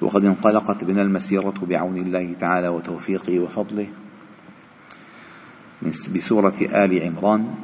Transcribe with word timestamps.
وقد 0.00 0.24
انطلقت 0.24 0.84
بنا 0.84 1.02
المسيرة 1.02 1.54
بعون 1.62 1.96
الله 1.96 2.34
تعالى 2.40 2.68
وتوفيقه 2.68 3.40
وفضله. 3.40 3.88
بسورة 6.14 6.54
آل 6.60 7.02
عمران 7.02 7.54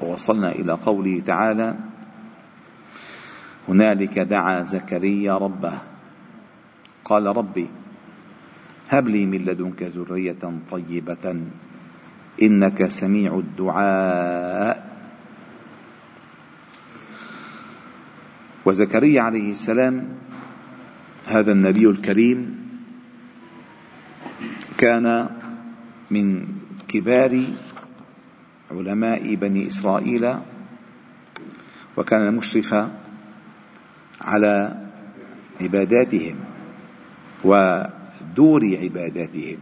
ووصلنا 0.00 0.52
إلى 0.52 0.72
قوله 0.72 1.20
تعالى 1.20 1.74
هنالك 3.68 4.18
دعا 4.18 4.62
زكريا 4.62 5.32
ربه. 5.32 5.72
قال 7.04 7.26
ربي 7.26 7.68
هب 8.90 9.08
لي 9.08 9.26
من 9.26 9.38
لدنك 9.38 9.82
ذرية 9.82 10.42
طيبة 10.70 11.40
إنك 12.42 12.86
سميع 12.86 13.34
الدعاء. 13.38 14.90
وزكريا 18.64 19.22
عليه 19.22 19.50
السلام 19.50 20.08
هذا 21.30 21.52
النبي 21.52 21.86
الكريم 21.86 22.58
كان 24.78 25.28
من 26.10 26.46
كبار 26.88 27.44
علماء 28.70 29.34
بني 29.34 29.66
إسرائيل 29.66 30.34
وكان 31.96 32.34
مشرفا 32.34 32.90
على 34.20 34.76
عباداتهم 35.60 36.36
ودور 37.44 38.62
عباداتهم. 38.82 39.58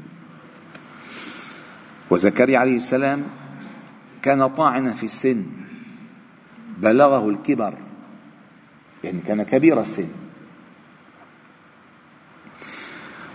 وزكريا 2.11 2.59
عليه 2.59 2.77
السلام 2.77 3.23
كان 4.23 4.47
طاعنا 4.47 4.91
في 4.91 5.07
السن 5.07 5.47
بلغه 6.79 7.31
الكبر 7.31 7.75
يعني 9.05 9.21
كان 9.21 9.43
كبير 9.43 9.81
السن. 9.81 10.28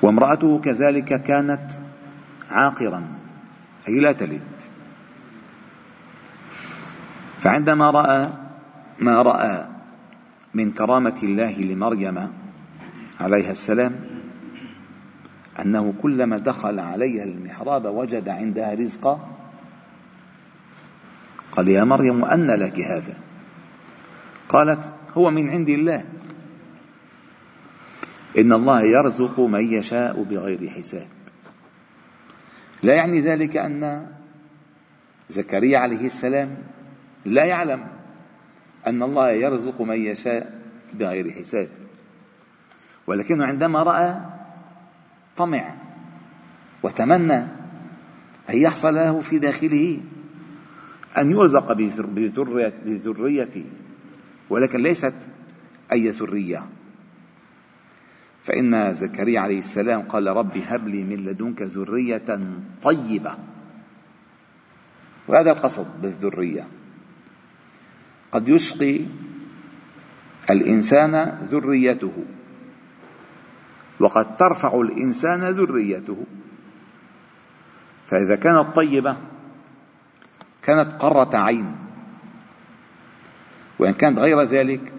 وامرأته 0.03 0.59
كذلك 0.59 1.21
كانت 1.23 1.71
عاقرا 2.49 3.01
أي 3.87 3.99
لا 3.99 4.11
تلد. 4.11 4.43
فعندما 7.39 7.89
رأى 7.89 8.29
ما 8.99 9.21
رأى 9.21 9.67
من 10.53 10.71
كرامة 10.71 11.19
الله 11.23 11.51
لمريم 11.59 12.17
عليها 13.19 13.51
السلام 13.51 13.95
أنه 15.59 15.93
كلما 16.01 16.37
دخل 16.37 16.79
عليها 16.79 17.23
المحراب 17.23 17.85
وجد 17.85 18.29
عندها 18.29 18.73
رزقا 18.73 19.27
قال 21.51 21.67
يا 21.67 21.83
مريم 21.83 22.25
أن 22.25 22.47
لك 22.47 22.79
هذا؟ 22.79 23.15
قالت 24.49 24.93
هو 25.17 25.31
من 25.31 25.49
عند 25.49 25.69
الله. 25.69 26.03
إن 28.37 28.53
الله 28.53 28.81
يرزق 28.81 29.39
من 29.39 29.73
يشاء 29.73 30.23
بغير 30.23 30.69
حساب. 30.69 31.07
لا 32.83 32.93
يعني 32.93 33.21
ذلك 33.21 33.57
أن 33.57 34.07
زكريا 35.29 35.79
عليه 35.79 36.05
السلام 36.05 36.57
لا 37.25 37.45
يعلم 37.45 37.87
أن 38.87 39.03
الله 39.03 39.31
يرزق 39.31 39.81
من 39.81 39.97
يشاء 39.97 40.61
بغير 40.93 41.31
حساب. 41.31 41.69
ولكنه 43.07 43.45
عندما 43.45 43.83
رأى 43.83 44.15
طمع 45.37 45.75
وتمنى 46.83 47.37
أن 48.49 48.57
يحصل 48.57 48.93
له 48.95 49.19
في 49.19 49.39
داخله 49.39 50.01
أن 51.17 51.31
يرزق 51.31 51.73
بذريته 52.85 53.65
ولكن 54.49 54.79
ليست 54.79 55.15
أي 55.91 56.09
ذرية. 56.09 56.63
فإن 58.43 58.93
زكريا 58.93 59.39
عليه 59.39 59.59
السلام 59.59 60.01
قال 60.01 60.27
رب 60.27 60.57
هب 60.57 60.87
لي 60.87 61.03
من 61.03 61.25
لدنك 61.25 61.61
ذرية 61.61 62.39
طيبة. 62.83 63.37
وهذا 65.27 65.51
القصد 65.51 65.87
بالذرية. 66.01 66.67
قد 68.31 68.49
يشقي 68.49 68.99
الإنسان 70.49 71.39
ذريته. 71.43 72.13
وقد 73.99 74.37
ترفع 74.37 74.81
الإنسان 74.81 75.49
ذريته. 75.49 76.25
فإذا 78.07 78.35
كانت 78.35 78.75
طيبة 78.75 79.17
كانت 80.63 80.91
قرة 80.91 81.37
عين. 81.37 81.75
وإن 83.79 83.93
كانت 83.93 84.19
غير 84.19 84.41
ذلك 84.41 84.93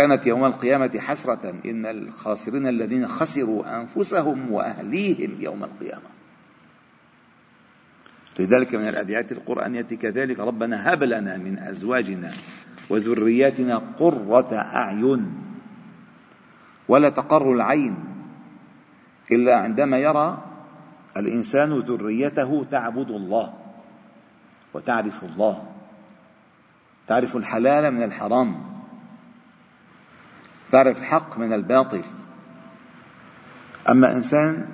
كانت 0.00 0.26
يوم 0.26 0.44
القيامة 0.44 0.98
حسرة. 0.98 1.54
إن 1.66 1.86
الخاسرين 1.86 2.66
الذين 2.66 3.08
خسروا 3.08 3.80
أنفسهم 3.80 4.52
وأهليهم 4.52 5.36
يوم 5.40 5.64
القيامة. 5.64 6.10
لذلك 8.38 8.74
من 8.74 8.88
الأدعية 8.88 9.26
القرآنية 9.30 9.82
كذلك 9.82 10.40
ربنا 10.40 10.92
هب 10.92 11.02
لنا 11.02 11.36
من 11.36 11.58
أزواجنا 11.58 12.32
وذرياتنا 12.90 13.76
قرة 13.76 14.54
أعين 14.54 15.32
ولا 16.88 17.08
تقر 17.08 17.52
العين 17.52 17.96
إلا 19.32 19.56
عندما 19.56 19.98
يرى 19.98 20.44
الإنسان 21.16 21.78
ذريته 21.78 22.66
تعبد 22.70 23.10
الله 23.10 23.54
وتعرف 24.74 25.24
الله 25.24 25.66
تعرف 27.06 27.36
الحلال 27.36 27.94
من 27.94 28.02
الحرام. 28.02 28.69
تعرف 30.70 30.98
الحق 30.98 31.38
من 31.38 31.52
الباطل. 31.52 32.02
أما 33.88 34.12
إنسان 34.12 34.66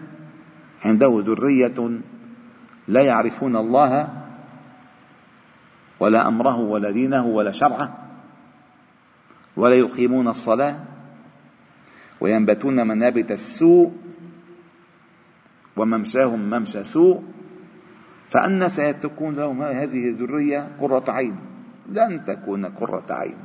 عنده 0.84 1.22
ذرية 1.26 2.00
لا 2.88 3.02
يعرفون 3.02 3.56
الله 3.56 4.08
ولا 6.00 6.28
أمره 6.28 6.56
ولا 6.56 6.90
دينه 6.90 7.26
ولا 7.26 7.52
شرعه 7.52 8.06
ولا 9.56 9.74
يقيمون 9.74 10.28
الصلاة 10.28 10.76
وينبتون 12.20 12.86
منابت 12.86 13.30
السوء 13.30 13.92
وممشاهم 15.76 16.50
ممشى 16.50 16.82
سوء 16.82 17.22
فأن 18.28 18.68
سيتكون 18.68 19.34
لهم 19.34 19.62
هذه 19.62 20.08
الذرية 20.08 20.68
قرة 20.80 21.04
عين. 21.10 21.36
لن 21.88 22.24
تكون 22.24 22.66
قرة 22.66 23.06
عين 23.10 23.38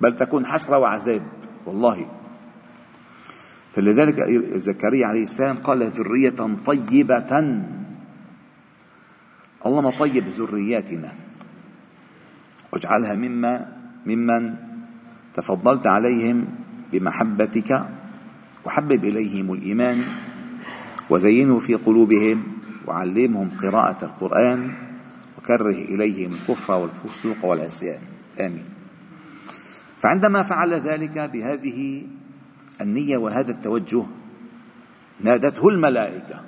بل 0.00 0.16
تكون 0.16 0.46
حسرة 0.46 0.78
وعذاب. 0.78 1.37
والله. 1.68 2.06
فلذلك 3.74 4.16
زكريا 4.56 5.06
عليه 5.06 5.22
السلام 5.22 5.56
قال 5.56 5.82
ذرية 5.84 6.40
طيبة. 6.66 7.32
اللهم 9.66 9.90
طيب 9.90 10.24
ذرياتنا 10.26 11.12
واجعلها 12.72 13.14
مما 13.14 13.54
ممن 14.06 14.54
تفضلت 15.34 15.86
عليهم 15.86 16.46
بمحبتك 16.92 17.70
وحبب 18.66 19.04
إليهم 19.04 19.52
الإيمان 19.52 20.04
وزينه 21.10 21.58
في 21.60 21.74
قلوبهم 21.74 22.42
وعلمهم 22.86 23.50
قراءة 23.50 24.04
القرآن 24.04 24.60
وكره 25.38 25.78
إليهم 25.92 26.32
الكفر 26.34 26.72
والفسوق 26.72 27.44
والعصيان. 27.44 28.00
آمين. 28.40 28.77
فعندما 30.02 30.42
فعل 30.42 30.74
ذلك 30.74 31.18
بهذه 31.18 32.06
النية 32.80 33.16
وهذا 33.16 33.50
التوجه 33.50 34.06
نادته 35.20 35.68
الملائكة 35.68 36.44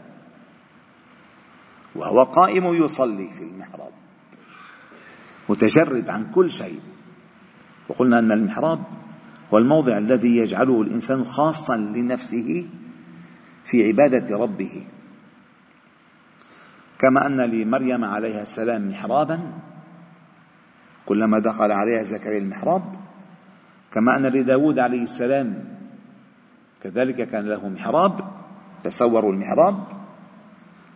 وهو 1.94 2.22
قائم 2.22 2.64
يصلي 2.84 3.30
في 3.32 3.42
المحراب 3.42 3.92
متجرد 5.48 6.10
عن 6.10 6.30
كل 6.30 6.50
شيء. 6.50 6.80
وقلنا 7.88 8.18
أن 8.18 8.32
المحراب 8.32 8.78
هو 9.54 9.58
الموضع 9.58 9.98
الذي 9.98 10.36
يجعله 10.36 10.82
الإنسان 10.82 11.24
خاصا 11.24 11.76
لنفسه 11.76 12.68
في 13.64 13.86
عبادة 13.86 14.36
ربه. 14.36 14.86
كما 16.98 17.26
أن 17.26 17.40
لمريم 17.40 18.04
عليها 18.04 18.42
السلام 18.42 18.88
محرابا 18.88 19.52
كلما 21.06 21.38
دخل 21.38 21.72
عليها 21.72 22.02
زكريا 22.02 22.38
المحراب 22.38 22.99
كما 23.92 24.16
أن 24.16 24.26
لداود 24.26 24.78
عليه 24.78 25.02
السلام 25.02 25.64
كذلك 26.82 27.28
كان 27.28 27.48
له 27.48 27.68
محراب 27.68 28.20
تصوروا 28.84 29.32
المحراب 29.32 29.84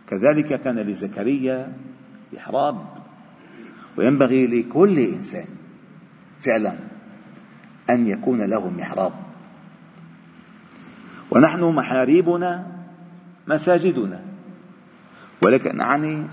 كذلك 0.07 0.61
كان 0.61 0.79
لزكريا 0.79 1.73
محراب. 2.33 2.85
وينبغي 3.97 4.47
لكل 4.47 4.99
إنسان 4.99 5.47
فعلا 6.39 6.75
أن 7.89 8.07
يكون 8.07 8.49
له 8.49 8.69
محراب. 8.69 9.13
ونحن 11.31 11.63
محاريبنا 11.75 12.67
مساجدنا 13.47 14.21
ولكن 15.41 15.77
نعني 15.77 16.27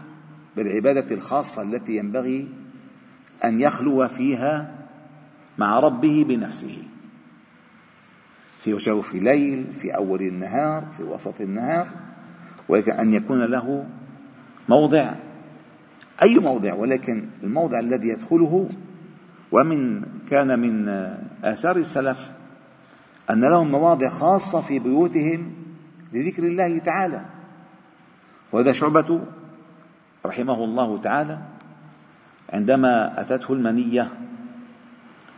بالعبادة 0.57 1.15
الخاصة 1.15 1.63
التي 1.63 1.97
ينبغي 1.97 2.49
أن 3.45 3.61
يخلو 3.61 4.09
فيها 4.09 4.82
مع 5.59 5.81
ربه 5.81 6.25
بنفسه. 6.29 6.83
في 8.63 8.77
جوف 8.77 9.15
ليل 9.15 9.73
في 9.73 9.97
أول 9.97 10.23
النهار 10.23 10.85
في 10.97 11.03
وسط 11.03 11.41
النهار 11.41 11.89
ولكن 12.69 12.93
أن 12.93 13.13
يكون 13.13 13.45
له 13.45 13.87
موضع. 14.69 15.15
أي 16.23 16.39
موضع؟ 16.39 16.75
ولكن 16.75 17.29
الموضع 17.43 17.81
الذي 17.81 18.09
يدخله 18.09 18.69
ومن 19.53 20.05
كان 20.31 20.59
من 20.59 20.89
آثار 21.45 21.77
السلف 21.77 22.31
أن 23.31 23.41
لهم 23.41 23.71
مواضع 23.71 24.09
خاصة 24.09 24.61
في 24.61 24.79
بيوتهم 24.79 25.53
لذكر 26.13 26.43
الله 26.43 26.79
تعالى. 26.79 27.25
وهذا 28.53 28.73
شعبة 28.73 29.21
رحمه 30.27 30.65
الله 30.65 30.99
تعالى 30.99 31.39
عندما 32.53 33.21
أتته 33.21 33.53
المنية 33.53 34.09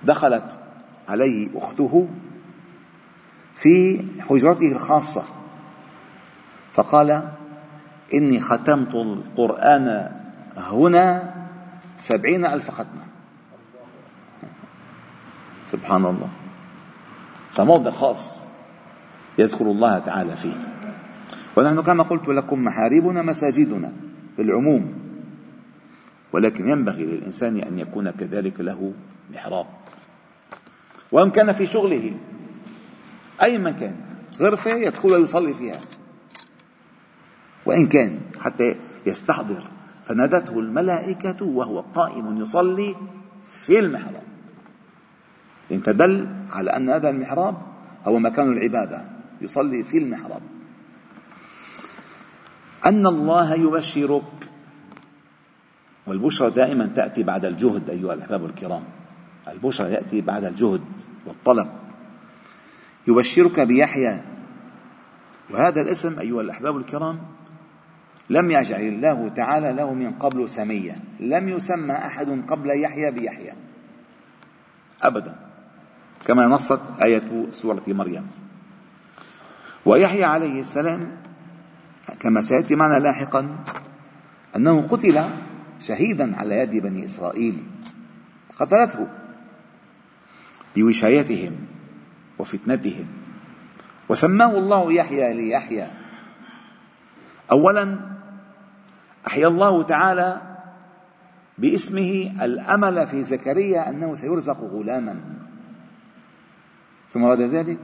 دخلت 0.05 0.59
عليه 1.09 1.59
أخته 1.59 2.09
في 3.56 4.05
حجرته 4.21 4.73
الخاصة. 4.73 5.25
فقال 6.73 7.29
إني 8.15 8.41
ختمت 8.41 8.95
القرآن 8.95 10.11
هنا 10.56 11.35
سبعين 11.97 12.47
ألف 12.47 12.71
ختمة. 12.71 13.05
سبحان 15.65 16.06
الله. 16.06 16.31
فموضع 17.53 17.91
خاص 17.91 18.47
يذكر 19.39 19.65
الله 19.65 19.99
تعالى 19.99 20.37
فيه. 20.37 20.56
ونحن 21.56 21.83
كما 21.83 22.03
قلت 22.03 22.29
لكم 22.29 22.65
محاربنا 22.65 23.23
مساجدنا 23.23 23.93
بالعموم 24.39 24.95
ولكن 26.33 26.69
ينبغي 26.69 27.05
للإنسان 27.05 27.56
أن 27.56 27.79
يكون 27.79 28.11
كذلك 28.11 28.61
له 28.61 28.93
محراب 29.31 29.67
وإن 31.12 31.31
كان 31.31 31.53
في 31.53 31.67
شغله 31.67 32.17
أي 33.43 33.59
مكان 33.59 33.97
غرفة 34.41 34.71
يدخل 34.71 35.12
ويصلي 35.12 35.55
فيها. 35.55 35.81
وإن 37.67 37.87
كان 37.87 38.21
حتى 38.41 38.75
يستحضر 39.06 39.71
فنادته 40.05 40.59
الملائكة 40.59 41.44
وهو 41.44 41.81
قائم 41.81 42.43
يصلي 42.43 42.97
في 43.47 43.79
المحراب. 43.79 44.23
إن 45.73 45.82
تدل 45.82 46.29
على 46.50 46.70
أن 46.70 46.91
هذا 46.91 47.11
المحراب 47.11 47.56
هو 48.05 48.19
مكان 48.19 48.53
العبادة 48.53 49.05
يصلي 49.41 49.82
في 49.82 49.99
المحراب. 49.99 50.43
أن 52.87 53.06
الله 53.06 53.55
يبشرك. 53.55 54.50
والبشرى 56.06 56.50
دائما 56.50 56.87
تأتي 56.87 57.23
بعد 57.23 57.44
الجهد 57.44 57.91
أيها 57.91 58.15
الأحباب 58.15 58.44
الكرام. 58.44 58.85
البشرى 59.49 59.93
يأتي 59.93 60.20
بعد 60.20 60.44
الجهد 60.44 60.81
والطلب. 61.26 61.69
يبشرك 63.08 63.61
بيحيى. 63.61 64.23
وهذا 65.50 65.81
الاسم 65.81 66.19
أيها 66.19 66.41
الأحباب 66.41 66.76
الكرام 66.76 67.20
لم 68.31 68.50
يجعل 68.50 68.81
الله 68.81 69.29
تعالى 69.29 69.73
له 69.73 69.94
من 69.94 70.12
قبل 70.12 70.49
سميا. 70.49 70.96
لم 71.20 71.49
يسمى 71.49 71.94
أحد 71.94 72.43
قبل 72.49 72.70
يحيى 72.82 73.11
بيحيى. 73.11 73.52
أبدا. 75.02 75.37
كما 76.26 76.46
نصت 76.46 76.81
آية 77.02 77.46
سورة 77.52 77.82
مريم. 77.88 78.26
ويحيى 79.87 80.25
عليه 80.25 80.61
السلام 80.61 81.17
كما 82.20 82.41
سيأتي 82.41 82.75
معنا 82.75 82.99
لاحقا 82.99 83.64
أنه 84.56 84.82
قتل 84.88 85.25
شهيدا 85.81 86.37
على 86.37 86.58
يد 86.58 86.70
بني 86.70 87.05
إسرائيل. 87.05 87.62
قتلته. 88.58 89.24
بوشايتهم 90.76 91.53
وفتنتهم. 92.38 93.06
وسماه 94.09 94.59
الله 94.59 94.93
يحيى 94.93 95.35
ليحيى. 95.35 95.87
اولا 97.53 97.99
أحيا 99.26 99.49
الله 99.49 99.82
تعالى 99.82 100.41
باسمه 101.59 102.44
الأمل 102.44 103.06
في 103.06 103.23
زكريا 103.23 103.88
أنه 103.88 104.15
سيرزق 104.15 104.61
غلاما. 104.61 105.21
ثم 107.12 107.23
بعد 107.23 107.41
ذلك 107.41 107.81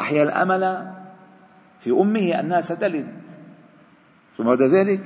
أحيا 0.00 0.22
الأمل 0.22 0.92
في 1.80 1.90
أمه 1.90 2.40
أنها 2.40 2.60
ستلد. 2.60 3.08
ثم 4.36 4.44
بعد 4.44 4.62
ذلك 4.62 5.00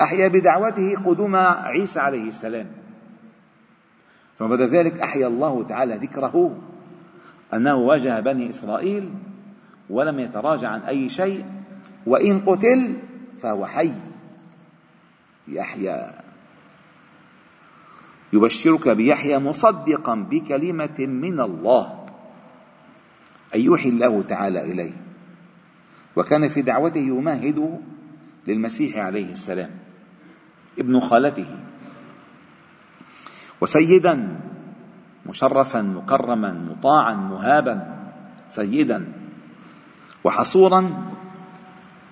أحيا 0.00 0.28
بدعوته 0.28 1.04
قدوم 1.04 1.36
عيسى 1.36 2.00
عليه 2.00 2.28
السلام. 2.28 2.66
ثم 4.38 4.46
بعد 4.46 4.60
ذلك 4.60 5.00
أحيا 5.00 5.26
الله 5.26 5.64
تعالى 5.64 5.96
ذكره 5.96 6.56
أنه 7.54 7.74
واجه 7.74 8.20
بني 8.20 8.50
إسرائيل 8.50 9.10
ولم 9.90 10.18
يتراجع 10.20 10.68
عن 10.68 10.80
أي 10.80 11.08
شيء 11.08 11.44
وإن 12.06 12.40
قتل 12.40 12.96
فهو 13.42 13.66
حي. 13.66 13.92
يحيى. 15.48 16.10
يبشرك 18.32 18.88
بيحيى 18.88 19.38
مصدقا 19.38 20.14
بكلمة 20.30 20.98
من 20.98 21.40
الله 21.40 22.06
أي 23.54 23.64
يوحي 23.64 23.88
الله 23.88 24.22
تعالى 24.22 24.60
إليه. 24.60 24.92
وكان 26.16 26.48
في 26.48 26.62
دعوته 26.62 27.00
يمهد 27.00 27.80
للمسيح 28.46 28.96
عليه 28.96 29.32
السلام 29.32 29.70
ابن 30.78 31.00
خالته. 31.00 31.56
وسيدا 33.60 34.38
مشرفا 35.26 35.82
مكرما 35.82 36.52
مطاعا 36.52 37.14
مهابا 37.14 37.96
سيدا. 38.48 39.12
وحصورا 40.24 41.12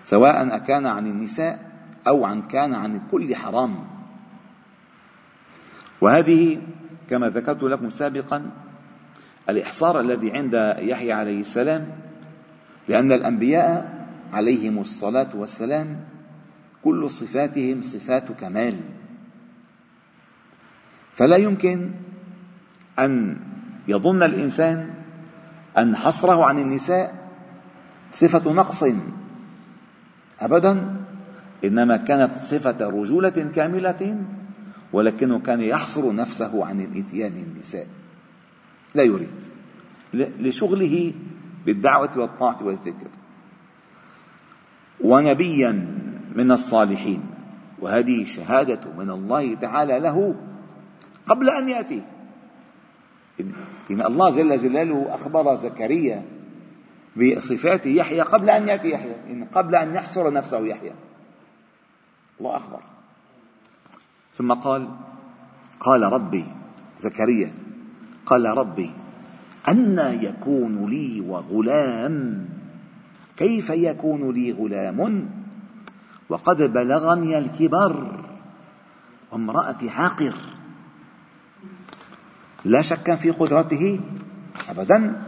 سواء 0.03 0.57
أكان 0.57 0.87
عن 0.87 1.07
النساء 1.07 1.73
أو 2.09 2.25
عن 2.25 2.43
كان 2.43 2.75
عن 2.75 3.01
كل 3.11 3.37
حرام. 3.37 3.75
وهذه 6.01 6.63
كما 7.11 7.29
ذكرت 7.29 7.63
لكم 7.63 7.91
سابقا 7.91 8.51
الإحصار 9.49 10.01
الذي 10.01 10.31
عند 10.33 10.55
يحيى 10.79 11.13
عليه 11.13 11.41
السلام 11.41 11.89
لأن 12.89 13.13
الأنبياء 13.13 14.07
عليهم 14.33 14.79
الصلاة 14.79 15.37
والسلام 15.37 16.01
كل 16.85 17.11
صفاتهم 17.11 17.83
صفات 17.83 18.33
كمال. 18.33 19.04
فلا 21.15 21.37
يمكن 21.37 21.91
أن 22.99 23.37
يظن 23.89 24.23
الإنسان 24.23 24.91
أن 25.79 25.97
حصره 25.97 26.47
عن 26.47 26.59
النساء 26.59 27.15
صفة 28.13 28.53
نقص 28.53 28.85
أبدا 30.41 30.97
إنما 31.65 31.97
كانت 31.97 32.33
صفة 32.35 32.89
رجولة 32.89 33.51
كاملة 33.55 34.25
ولكنه 34.93 35.39
كان 35.39 35.61
يحصر 35.61 36.15
نفسه 36.15 36.65
عن 36.65 36.81
الإتيان 36.81 37.33
النساء. 37.33 37.87
لا 38.95 39.03
يريد. 39.03 39.31
لشغله 40.15 41.13
بالدعوة 41.67 42.19
والطاعة 42.19 42.63
والذكر. 42.63 43.09
ونبيا 45.01 45.73
من 46.37 46.51
الصالحين. 46.51 47.23
وهذه 47.81 48.25
شهادة 48.25 48.81
من 48.99 49.11
الله 49.11 49.55
تعالى 49.55 50.01
له 50.01 50.35
قبل 51.29 51.51
أن 51.51 51.69
يأتي. 51.69 52.03
إن 53.91 54.03
الله 54.03 54.31
جل 54.31 54.57
جلاله 54.57 55.15
أخبر 55.15 55.55
زكريا 55.55 56.23
بصفات 57.17 57.87
يحيى 57.87 58.21
قبل 58.21 58.51
أن 58.51 58.69
يأتي 58.69 58.91
يحيى. 58.91 59.17
إن 59.33 59.45
قبل 59.45 59.75
أن 59.75 59.95
يحصر 59.95 60.33
نفسه 60.33 60.67
يحيى. 60.67 60.93
الله 62.41 62.57
أخبر. 62.57 62.81
ثم 64.35 64.53
قال 64.53 64.89
قال 65.81 66.03
ربي 66.03 66.45
زكريا 66.99 67.53
قال 68.27 68.45
ربي 68.45 68.91
أنى 69.69 70.25
يكون 70.25 70.91
لي 70.91 71.21
وغلام. 71.21 72.49
كيف 73.37 73.71
يكون 73.71 74.31
لي 74.31 74.53
غلام؟ 74.53 75.31
وقد 76.29 76.57
بلغني 76.57 77.39
الكبر 77.39 78.25
وامرأتي 79.33 79.91
عاقر. 79.91 80.35
لا 82.65 82.83
شك 82.83 83.15
في 83.15 83.31
قدرته 83.31 84.01
أبدا 84.69 85.21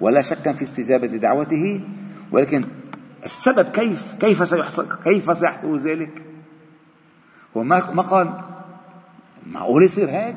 ولا 0.00 0.20
شكا 0.20 0.52
في 0.52 0.62
استجابة 0.62 1.06
دعوته 1.06 1.80
ولكن 2.32 2.64
السبب 3.24 3.68
كيف 3.70 4.14
كيف 4.20 4.48
سيحصل 4.48 4.88
كيف 5.04 5.36
سيحصل 5.36 5.76
ذلك؟ 5.76 6.24
هو 7.56 7.62
ما 7.62 7.90
ما 7.90 8.02
قال 8.02 8.34
معقول 9.46 9.84
يصير 9.84 10.10
هيك؟ 10.10 10.36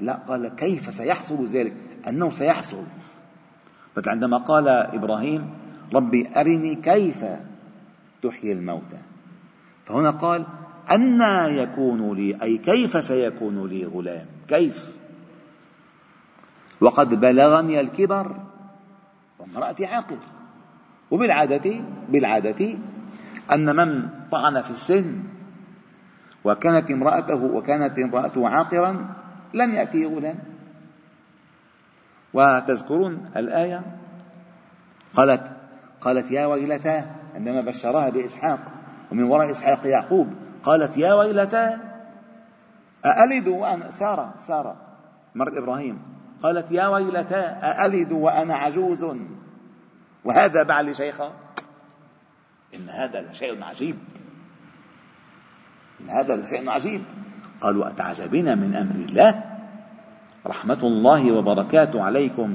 لا 0.00 0.12
قال 0.12 0.48
كيف 0.48 0.94
سيحصل 0.94 1.44
ذلك؟ 1.44 1.72
أنه 2.08 2.30
سيحصل. 2.30 2.84
عندما 4.06 4.36
قال 4.38 4.68
إبراهيم 4.68 5.50
ربي 5.94 6.28
أرني 6.36 6.74
كيف 6.74 7.24
تحيي 8.22 8.52
الموتى. 8.52 8.98
فهنا 9.86 10.10
قال 10.10 10.46
أنى 10.90 11.58
يكون 11.58 12.16
لي 12.16 12.42
أي 12.42 12.58
كيف 12.58 13.04
سيكون 13.04 13.66
لي 13.66 13.84
غلام؟ 13.84 14.26
كيف؟ 14.48 14.94
وقد 16.80 17.20
بلغني 17.20 17.80
الكبر 17.80 18.36
وامرأتي 19.38 19.86
عاقر. 19.86 20.18
وبالعادة 21.10 21.80
بالعادة 22.08 22.78
أن 23.52 23.76
من 23.76 24.08
طعن 24.30 24.62
في 24.62 24.70
السن 24.70 25.22
وكانت 26.44 26.90
امرأته 26.90 27.44
وكانت 27.44 27.98
امرأته 27.98 28.48
عاقرا 28.48 29.14
لن 29.54 29.74
يأتي 29.74 30.04
غلام 30.04 30.38
وتذكرون 32.34 33.30
الآية؟ 33.36 33.82
قالت 35.14 35.52
قالت 36.00 36.30
يا 36.30 36.46
ويلتاه 36.46 37.04
عندما 37.34 37.60
بشرها 37.60 38.08
بإسحاق 38.08 38.60
ومن 39.12 39.22
وراء 39.22 39.50
إسحاق 39.50 39.86
يعقوب 39.86 40.28
قالت 40.62 40.96
يا 40.96 41.14
ويلتاه 41.14 41.78
أألد 43.04 43.48
وأنا؟ 43.48 43.90
سارة 43.90 44.34
سارة 44.36 44.76
مرت 45.34 45.56
إبراهيم. 45.56 46.13
قالت 46.44 46.72
يا 46.72 46.86
ويلتاه 46.86 47.48
أألد 47.48 48.12
وأنا 48.12 48.54
عجوز؟ 48.54 49.04
وهذا 50.24 50.62
بعلي 50.62 50.94
شيخا 50.94 51.32
إن 52.74 52.88
هذا 52.88 53.20
لشيء 53.20 53.64
عجيب. 53.64 53.96
إن 56.00 56.10
هذا 56.10 56.36
لشيء 56.36 56.70
عجيب. 56.70 57.02
قالوا 57.60 57.88
أتعجبين 57.88 58.58
من 58.58 58.74
أمر 58.74 58.94
الله؟ 58.94 59.44
رحمة 60.46 60.78
الله 60.82 61.32
وبركاته 61.32 62.02
عليكم 62.02 62.54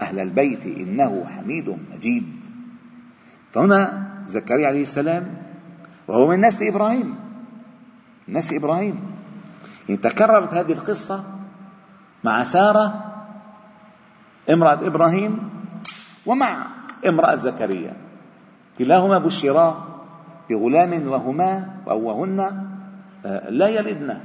أهل 0.00 0.18
البيت 0.20 0.66
إنه 0.66 1.24
حميد 1.26 1.78
مجيد. 1.90 2.40
فهنا 3.52 4.06
زكريا 4.26 4.66
عليه 4.66 4.82
السلام 4.82 5.36
وهو 6.08 6.28
من 6.28 6.46
نسل 6.46 6.68
إبراهيم. 6.68 7.16
نسل 8.28 8.56
إبراهيم. 8.56 9.16
يعني 9.88 10.00
تكررت 10.00 10.54
هذه 10.54 10.72
القصة 10.72 11.24
مع 12.24 12.44
سارة 12.44 13.05
امرأة 14.50 14.86
إبراهيم 14.86 15.50
ومع 16.26 16.66
امرأة 17.06 17.36
زكريا. 17.36 17.92
كلاهما 18.78 19.18
بشرا 19.18 19.86
بغلام 20.50 21.08
وهما 21.08 21.68
أو 21.88 22.00
وهن 22.00 22.40
آه، 23.26 23.50
لا 23.50 23.68
يلدن. 23.68 24.18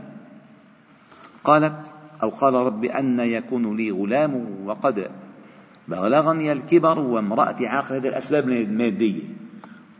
قالت 1.43 1.93
أو 2.23 2.29
قال 2.29 2.53
رب 2.53 2.85
أن 2.85 3.19
يكون 3.19 3.77
لي 3.77 3.91
غلام 3.91 4.45
وقد 4.65 5.11
بلغني 5.87 6.51
الكبر 6.51 6.99
وامرأتي 6.99 7.67
عاقل 7.67 7.95
هذه 7.95 8.07
الأسباب 8.07 8.49
المادية. 8.49 9.23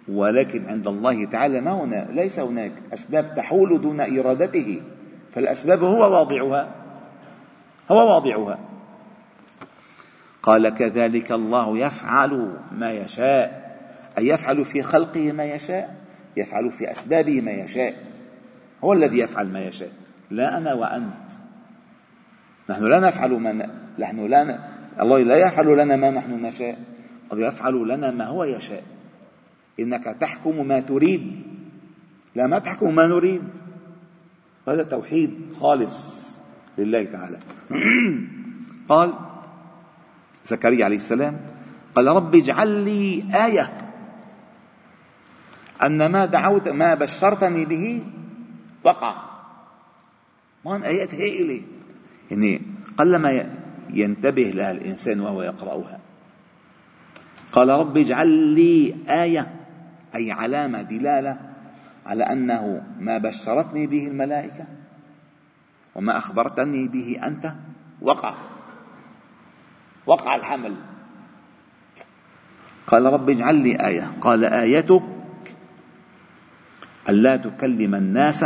ولكن 0.08 0.70
عند 0.70 0.88
الله 0.88 1.26
تعالى 1.26 1.62
ما 1.62 1.84
هنا؟ 1.84 2.08
ليس 2.12 2.40
هناك 2.40 2.72
أسباب 2.94 3.36
تحول 3.36 3.82
دون 3.82 4.02
إرادته. 4.02 4.82
فالأسباب 5.34 5.84
هو 5.84 6.14
واضعها. 6.14 6.72
هو 7.92 8.14
واضعها. 8.14 8.60
قال 10.44 10.70
كذلك 10.70 11.32
الله 11.32 11.78
يفعل 11.78 12.54
ما 12.72 12.92
يشاء. 12.92 13.62
أي 14.18 14.28
يفعل 14.28 14.66
في 14.66 14.82
خلقه 14.82 15.32
ما 15.32 15.44
يشاء 15.44 15.96
يفعل 16.38 16.72
في 16.72 16.92
أسبابه 16.92 17.42
ما 17.42 17.52
يشاء. 17.52 17.96
هو 18.84 18.94
الذي 18.94 19.20
يفعل 19.20 19.48
ما 19.48 19.60
يشاء 19.60 19.92
لا 20.32 20.58
أنا 20.58 20.74
وأنت. 20.74 21.32
نحن 22.70 22.84
لا 22.84 23.00
نفعل 23.00 23.32
ما 23.32 23.52
ن... 23.52 23.70
نحن 24.00 24.26
لا 24.26 24.44
ن... 24.44 24.60
الله 25.02 25.20
لا 25.20 25.48
يفعل 25.48 25.78
لنا 25.78 25.96
ما 25.96 26.12
نحن 26.12 26.32
نشاء 26.32 26.80
الله 27.34 27.48
يفعل 27.48 27.88
لنا 27.88 28.12
ما 28.12 28.26
هو 28.26 28.44
يشاء. 28.44 28.84
إنك 29.80 30.04
تحكم 30.04 30.68
ما 30.68 30.80
تريد. 30.80 31.42
لا 32.36 32.48
ما 32.48 32.60
تحكم 32.60 32.96
ما 32.96 33.08
نريد. 33.08 33.44
هذا 34.68 34.84
توحيد 34.84 35.56
خالص 35.60 36.28
لله 36.78 37.04
تعالى. 37.04 37.40
قال 38.90 39.14
زكريا 40.46 40.86
عليه 40.86 40.96
السلام 40.96 41.40
قال 41.96 42.08
رب 42.08 42.36
اجعل 42.36 42.68
لي 42.68 43.24
آية 43.46 43.78
أن 45.84 46.06
ما 46.06 46.26
دعوت 46.26 46.68
ما 46.68 46.94
بشرتني 46.94 47.66
به 47.66 48.04
وقع. 48.84 49.16
ما 50.66 50.86
آيات 50.86 51.14
هائلة 51.14 51.62
يعني 52.32 52.62
قلما 52.98 53.50
ينتبه 53.90 54.44
لها 54.44 54.72
الإنسان 54.72 55.20
وهو 55.20 55.42
يقرأها. 55.42 56.00
قال 57.52 57.70
رب 57.70 57.98
اجعل 57.98 58.28
لي 58.28 58.96
آية 59.10 59.54
أي 60.16 60.32
علامة 60.32 60.82
دلالة 60.82 61.40
على 62.06 62.24
أنه 62.24 62.84
ما 63.00 63.18
بشرتني 63.18 63.88
به 63.88 64.08
الملائكة 64.08 64.66
وما 65.96 66.18
أخبرتني 66.18 66.88
به 66.88 67.20
أنت 67.24 67.54
وقع. 68.02 68.34
وقع 70.06 70.36
الحمل. 70.36 70.76
قال 72.88 73.06
رب 73.06 73.30
اجعل 73.30 73.56
لي 73.56 73.88
آية. 73.88 74.12
قال 74.22 74.46
آيتك 74.46 75.04
ألا 77.10 77.38
تكلم 77.38 77.96
الناس 77.96 78.46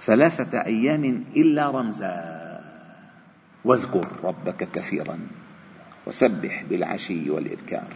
ثلاثة 0.00 0.64
أيام 0.66 1.04
إلا 1.36 1.70
رمزا. 1.70 2.42
واذكر 3.64 4.08
ربك 4.24 4.68
كثيرا 4.72 5.18
وسبح 6.06 6.64
بالعشي 6.70 7.30
والإبكار. 7.30 7.88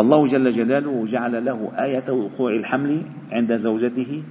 الله 0.00 0.28
جل 0.28 0.50
جلاله 0.50 1.06
جعل 1.06 1.44
له 1.44 1.72
آية 1.78 2.10
وقوع 2.10 2.50
الحمل 2.52 3.06
عند 3.32 3.56
زوجته 3.56 4.22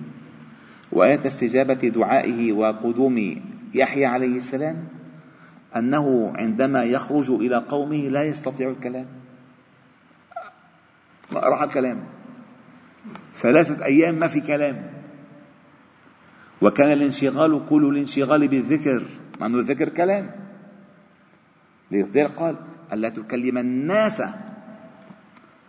وآية 0.92 1.28
استجابة 1.28 1.90
دعائه 1.90 2.52
وقدوم 2.52 3.42
يحيى 3.74 4.06
عليه 4.06 4.38
السلام. 4.38 4.88
أنه 5.78 6.34
عندما 6.36 6.84
يخرج 6.84 7.30
إلى 7.32 7.56
قومه 7.56 8.10
لا 8.10 8.24
يستطيع 8.24 8.70
الكلام. 8.70 9.06
راح 11.34 11.62
الكلام 11.62 12.04
ثلاثة 13.34 13.86
أيام 13.86 14.20
ما 14.20 14.28
في 14.28 14.42
كلام. 14.42 14.94
وكان 16.62 16.92
الانشغال 16.92 17.62
كل 17.70 17.86
الانشغال 17.86 18.48
بالذكر. 18.48 19.06
مع 19.40 19.48
أنه 19.48 19.60
الذكر؟ 19.60 19.90
كلام. 19.90 20.32
لذلك 21.92 22.32
قال 22.32 22.56
ألا 22.94 23.10
تكلم 23.10 23.58
الناس 23.58 24.24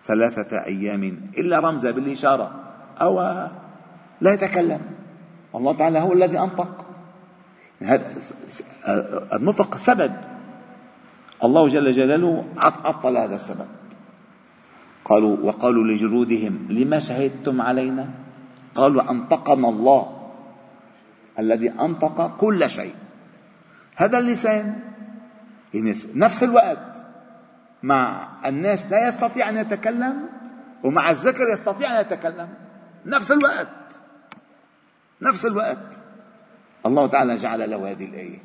ثلاثة 0.04 0.64
أيام 0.66 1.02
إلا 1.38 1.60
رمزا 1.60 1.90
بالإشارة 1.90 2.46
أو 3.00 3.20
لا 4.20 4.34
يتكلم. 4.34 4.80
الله 5.54 5.76
تعالى 5.76 5.98
هو 5.98 6.12
الذي 6.12 6.38
أنطق. 6.38 6.93
النطق 9.32 9.76
سبب. 9.76 10.12
الله 11.44 11.68
جل 11.68 11.92
جلاله 11.92 12.44
عطل 12.56 13.16
هذا 13.16 13.34
السبب. 13.34 13.66
قالوا 15.04 15.36
وقالوا 15.42 15.84
لجلودهم 15.84 16.66
لما 16.70 16.98
شهدتم 16.98 17.60
علينا؟ 17.60 18.08
قالوا 18.74 19.10
أنطقنا 19.10 19.68
الله 19.68 20.30
الذي 21.38 21.70
أنطق 21.70 22.36
كل 22.36 22.70
شيء. 22.70 22.94
هذا 23.96 24.18
اللسان. 24.18 24.80
يعني 25.74 25.94
نفس 26.14 26.42
الوقت 26.42 26.94
مع 27.82 28.28
الناس 28.46 28.90
لا 28.90 29.08
يستطيع 29.08 29.48
أن 29.48 29.56
يتكلم 29.56 30.28
ومع 30.84 31.10
الذكر 31.10 31.48
يستطيع 31.52 32.00
أن 32.00 32.00
يتكلم. 32.00 32.48
نفس 33.06 33.32
الوقت. 33.32 34.00
نفس 35.22 35.46
الوقت. 35.46 36.03
الله 36.86 37.06
تعالى 37.06 37.36
جعل 37.36 37.70
له 37.70 37.90
هذه 37.90 38.04
الآية. 38.04 38.38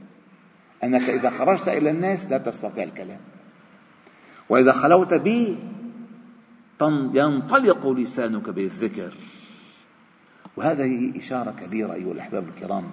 أنك 0.84 1.10
إذا 1.10 1.30
خرجت 1.30 1.68
إلى 1.68 1.90
الناس 1.90 2.26
لا 2.26 2.38
تستطيع 2.38 2.84
الكلام. 2.84 3.20
وإذا 4.50 4.72
خلوت 4.72 5.14
بي 5.14 5.58
ينطلق 7.14 7.88
لسانك 7.88 8.50
بالذكر. 8.50 9.14
وهذه 10.58 11.18
إشارة 11.18 11.52
كبيرة 11.52 11.94
أيها 11.94 12.12
الأحباب 12.12 12.48
الكرام. 12.48 12.84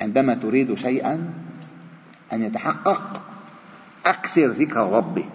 عندما 0.00 0.34
تريد 0.34 0.74
شيئا 0.74 1.32
أن 2.32 2.42
يتحقق 2.42 3.22
أكثر 4.06 4.46
ذكر 4.46 4.90
ربك. 4.92 5.28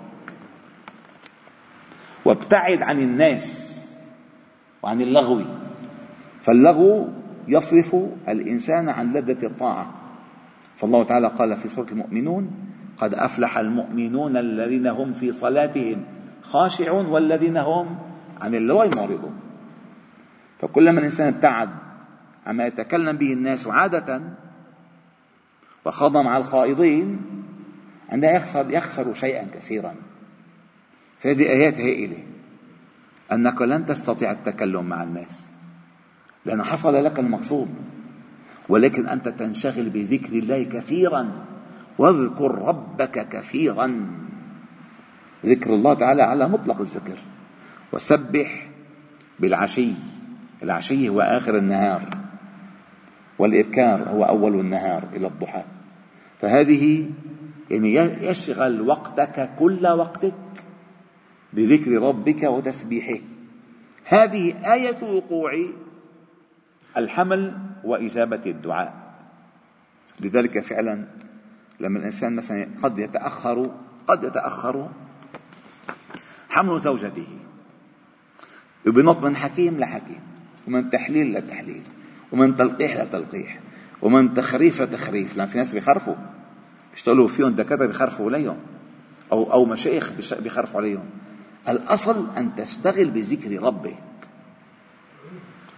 وابتعد 2.26 2.82
عن 2.82 3.00
الناس 3.00 3.78
وعن 4.84 5.02
اللغو. 5.02 5.42
فاللغو 6.44 7.14
يصرف 7.48 7.96
الإنسان 8.28 8.90
عن 8.90 9.14
لذة 9.14 9.48
الطاعة. 9.48 9.94
فالله 10.76 11.04
تعالى 11.04 11.28
قال 11.28 11.58
في 11.58 11.68
سورة 11.68 11.88
المؤمنون 11.92 12.52
قد 12.98 13.14
أفلح 13.14 13.58
المؤمنون 13.58 14.38
الذين 14.38 14.88
هم 14.88 15.14
في 15.14 15.32
صلاتهم 15.32 16.06
خاشعون 16.42 17.06
والذين 17.06 17.58
هم 17.58 17.98
عن 18.42 18.56
اللغو 18.56 18.90
معرضون. 18.96 19.40
فكلما 20.60 21.00
الإنسان 21.00 21.34
ابتعد 21.34 21.70
عما 22.46 22.66
يتكلم 22.66 23.18
به 23.18 23.34
الناس 23.34 23.68
عادة 23.68 24.22
وخاض 25.86 26.18
مع 26.18 26.38
الخائضين 26.38 27.22
عندها 28.10 28.32
يخسر 28.32 28.72
يخسر 28.72 29.14
شيئا 29.14 29.48
كثيرا. 29.54 29.96
فهذه 31.20 31.44
آيات 31.50 31.74
هائلة. 31.74 32.24
أنك 33.32 33.62
لن 33.62 33.86
تستطيع 33.86 34.32
التكلم 34.32 34.86
مع 34.86 35.04
الناس. 35.04 35.55
لأن 36.46 36.64
حصل 36.64 37.04
لك 37.06 37.20
المقصود. 37.20 37.70
ولكن 38.70 39.10
أنت 39.10 39.28
تنشغل 39.28 39.90
بذكر 39.90 40.34
الله 40.34 40.64
كثيرا 40.64 41.46
واذكر 41.98 42.52
ربك 42.56 43.30
كثيرا. 43.30 44.08
ذكر 45.46 45.74
الله 45.74 45.94
تعالى 45.94 46.24
على 46.24 46.50
مطلق 46.50 46.82
الذكر. 46.82 47.18
وسبح 47.94 48.68
بالعشي. 49.40 49.92
العشي 50.64 51.10
هو 51.10 51.22
آخر 51.22 51.58
النهار. 51.58 52.18
والإبكار 53.40 54.10
هو 54.10 54.24
أول 54.24 54.60
النهار 54.60 55.04
إلى 55.14 55.28
الضحى. 55.28 55.64
فهذه 56.42 57.10
يعني 57.72 58.26
يشغل 58.26 58.82
وقتك 58.82 59.50
كل 59.60 59.88
وقتك 59.88 60.34
بذكر 61.54 61.92
ربك 61.92 62.44
وتسبيحه. 62.44 63.20
هذه 64.06 64.74
آية 64.74 65.04
وقوع 65.04 65.52
الحمل 66.98 67.58
وإجابة 67.84 68.42
الدعاء. 68.46 68.94
لذلك 70.20 70.60
فعلا 70.60 71.06
لما 71.80 72.00
الإنسان 72.00 72.36
مثلا 72.36 72.68
قد 72.84 73.00
يتأخر 73.00 73.72
قد 74.08 74.24
يتأخر 74.24 74.90
حمل 76.50 76.80
زوجته. 76.80 77.28
بنط 78.86 79.18
من 79.18 79.36
حكيم 79.36 79.80
لحكيم 79.80 80.22
ومن 80.68 80.90
تحليل 80.90 81.38
لتحليل 81.38 81.82
ومن 82.32 82.56
تلقيح 82.56 82.98
لتلقيح 82.98 83.60
ومن 84.02 84.34
تخريف 84.34 84.82
لتخريف 84.82 85.38
لأن 85.38 85.48
في 85.48 85.58
ناس 85.58 85.74
بيخرفوا 85.74 86.16
بيشتغلوا 86.92 87.28
فيهم 87.28 87.56
دكاترة 87.56 87.86
بيخرفوا 87.86 88.26
عليهم 88.26 88.58
أو 89.32 89.54
أو 89.54 89.66
مشايخ 89.66 90.14
بيخرفوا 90.40 90.82
عليهم 90.82 91.06
الأصل 91.70 92.38
أن 92.38 92.56
تشتغل 92.56 93.12
بذكر 93.12 93.64
ربك 93.64 93.98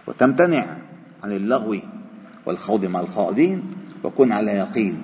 وتمتنع 0.06 0.76
عن 1.24 1.32
اللغو 1.32 1.76
والخوض 2.46 2.84
مع 2.84 3.00
الخائضين 3.00 3.62
وكن 4.04 4.32
على 4.32 4.50
يقين 4.50 5.02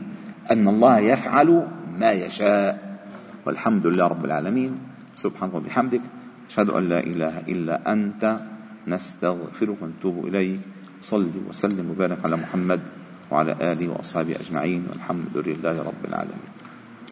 أن 0.51 0.69
الله 0.69 0.99
يفعل 0.99 1.69
ما 1.99 2.13
يشاء. 2.13 2.99
والحمد 3.47 3.87
لله 3.87 4.07
رب 4.07 4.25
العالمين. 4.25 4.79
سبحانك 5.15 5.55
وبحمدك. 5.55 6.01
أشهد 6.51 6.71
أن 6.71 6.89
لا 6.89 7.01
إله 7.01 7.39
إلا 7.39 7.93
أنت. 7.93 8.41
نستغفرك 8.89 9.83
ونتوب 9.83 10.27
إليك. 10.27 10.61
صل 11.03 11.31
وسلم 11.49 11.91
وبارك 11.91 12.25
على 12.25 12.37
محمد 12.37 12.81
وعلى 13.31 13.73
آله 13.73 13.89
وأصحابه 13.89 14.37
أجمعين. 14.41 14.87
والحمد 14.91 15.37
لله 15.37 15.83
رب 15.83 16.03
العالمين. 16.05 16.64